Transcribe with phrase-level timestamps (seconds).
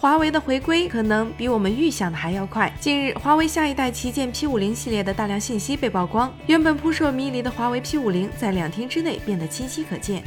[0.00, 2.72] 华为的回归可能比我们预想的还要快。
[2.78, 10.22] 近日，华为下一代旗舰 P50 系列的大量信息被曝光，原本扑朔迷离的华为 P50 在两天之内变得清晰可见。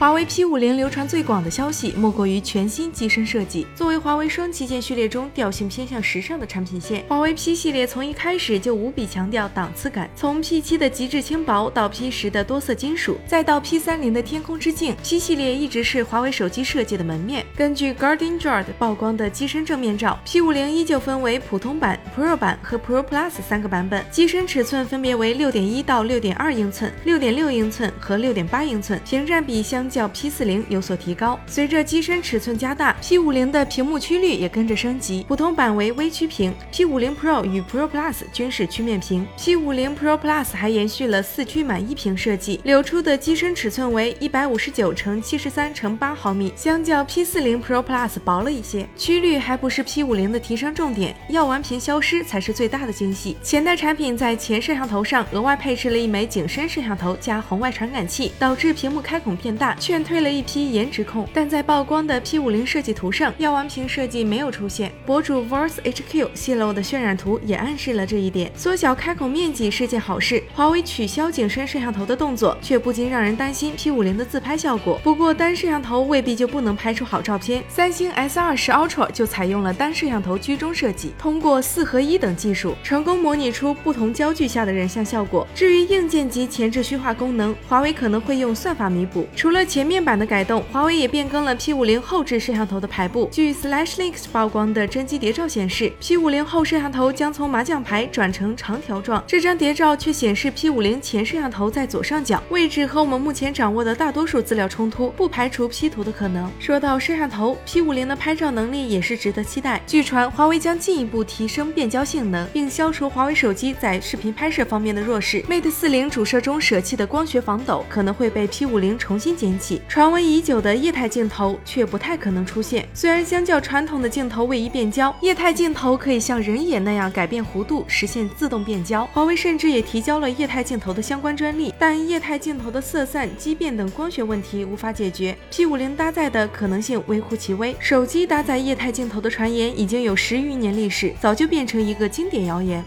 [0.00, 3.66] 华为 P50 流传最广的消息，莫过于全新机身设计。
[3.74, 10.08] 作为华为双旗舰序列中调性偏向时尚的产品线，华为 P 系列从一开始就无比强调档次感。
[10.16, 17.44] 从 P7 的极致轻薄到 P10 的多色金属，再到 P30 的天空之镜，P 系列一直是华为手机设计的门面。
[17.54, 29.89] 根据 Guardian Jar 曝光的机身正面照，P50 依旧分为普通版、Pro 版和 Pro Plus 三个版本，机身尺寸分别为6.1到6.2英寸、6.6英寸和6.8英寸，屏占比相。
[29.90, 49.82] 较 P40 有所提高，随着机身尺寸加大，P50 的屏幕曲率也跟着升级，普通版为微曲屏，P50 Pro 与 Pro Plus 均是曲面屏，P50 Pro Plus 还延续了四曲满一屏设计，流出的机身尺寸为一百五十九乘七十三乘八毫米，相较 P40 Pro Plus 薄了一些，曲率还不是
[49.82, 53.36] P50 的提升重点，药丸屏消失才是最大的惊喜。
[53.42, 59.74] 前代产品在前摄像头上额外配置了一枚景深摄像头加红外传感器，导致屏幕开孔变大。
[59.80, 64.92] 劝退了一批颜值控，但在曝光的 P50 设计图上，药丸屏设计没有出现。
[65.06, 68.52] 博主 Verse HQ 泄露的渲染图也暗示了这一点。
[68.54, 75.00] 缩小开孔面积是件好事，华为取消景深摄像头的动作，却不禁让人担心 P50 的自拍效果。
[75.02, 77.64] 不过单摄像头未必就不能拍出好照片。
[77.66, 85.46] 三星 S20 Ultra 就采用了单摄像头居中设计，通过四合一等技术，成功模拟出不同焦距下的人像效果。
[85.54, 89.26] 至于硬件级前置虚化功能，华为可能会用算法弥补。
[89.34, 93.28] 除了前面版的改动，华为也变更了 P50 后置摄像头的排布。
[93.30, 99.22] 据 SlashLeaks 曝光的真机谍照显示，P50 后摄像头将从麻将牌转成长条状。
[99.28, 106.50] 这张谍照却显示 P50 前摄像头在左上角位置，和我们目前掌握的大多数资料冲突，不排除 P 图的可能。
[106.58, 109.80] 说到摄像头，P50 的拍照能力也是值得期待。
[109.86, 115.40] 据传，华为将进一步提升变焦性能，并消除华为手机在视频拍摄方面的弱势。
[115.42, 119.59] Mate 40主摄中舍弃的光学防抖可能会被 P50 重新捡起。
[119.88, 122.88] 传闻已久的液态镜头却不太可能出现。
[122.94, 129.04] 虽然相较传统的镜头位移变焦，液态镜头可以像人眼那样改变弧度，实现自动变焦。
[129.12, 135.36] 华为甚至也提交了液态镜头的相关专利，但液态镜头的色散、畸变等光学问题无法解决。
[135.52, 137.76] P50 搭载的可能性微乎其微。
[137.78, 142.82] 手机搭载液态镜头的传言已经有十余年历史，早就变成一个经典谣言。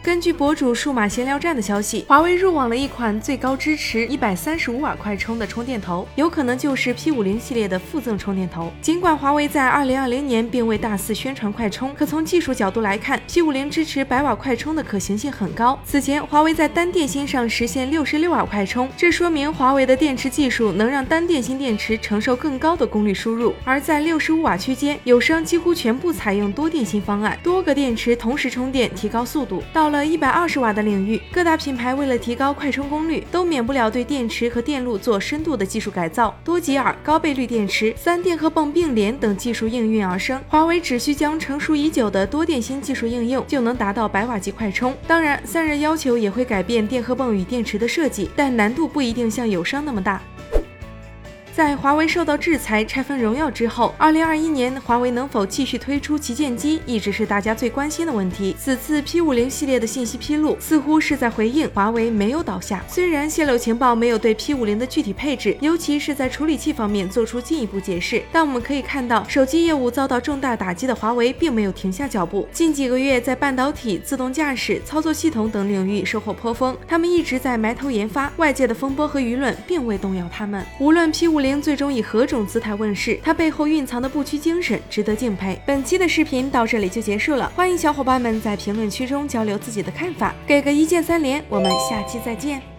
[0.00, 8.72] 根据博主数码闲聊站的消息，华为入网了一款最高支持一百三十五瓦快充的充电头，有可能就是 P50 系列的附赠充电头。
[8.80, 15.78] 尽管华为在二零二零年并未大肆宣传快充，可从技术角度来看，P50 支持百瓦快充的可行性很高。
[15.84, 23.52] 此前，华为在单电芯上实现六十六瓦快充，这说明华为的电池技术能让单电芯电池承受更高的功率输入。
[23.64, 29.60] 而在六十五瓦区间，友商几乎全部采用多电芯方案，多个电池同时充电，提高速度。
[29.72, 36.36] 到了一百二十瓦的领域，各大品牌为了提高快充功率，都免不了对电池和电路做深度的技术改造。
[36.44, 40.40] 多吉尔、高倍率电池、三电荷泵并联等技术应运而生。
[40.48, 44.94] 华为只需将成熟已久的多电芯技术应用，就能达到百瓦级快充。
[45.06, 50.20] 当然，散热要求也会改变电荷泵与电池的设计，但难度不一定像友商那么大。
[51.58, 58.54] 在华为受到制裁、拆分荣耀之后，二零二一年华为能否继续推出旗舰机，一直是大家最关心的问题。
[58.56, 62.84] 此次 P 五零系列的信息披露，似乎是在回应华为没有倒下。
[62.86, 72.46] 虽然泄露情报没有对 P 五零的具体配置，尤其是在处理器方面做出进一步解释，但我们可以看到，手机业务遭到重大打击的华为并没有停下脚步。
[72.52, 80.64] 近几个月，在半导体、自动驾驶、操作系统等领域收获颇丰，他们一直在埋头研发，外界的风波和舆论并未动摇他们。
[80.78, 83.18] 无论 P 五零最终以何种姿态问世？
[83.22, 85.60] 它背后蕴藏的不屈精神值得敬佩。
[85.64, 92.77] 本期的视频到这里就结束了，欢迎小伙伴们在评论区中交流自己的看法，给个一键三连，我们下期再见。